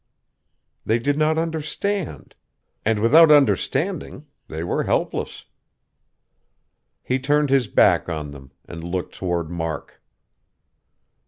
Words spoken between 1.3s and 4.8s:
understand; and without understanding, they